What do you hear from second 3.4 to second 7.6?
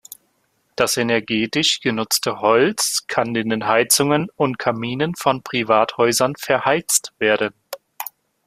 den Heizungen und Kaminen von Privathäusern verheizt werden.